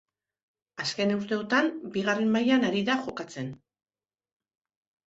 Azken 0.83 1.13
urteotan 1.17 1.69
bigarren 1.99 2.35
mailan 2.39 2.67
ari 2.71 2.85
da 2.91 2.97
jokatzen. 3.07 3.57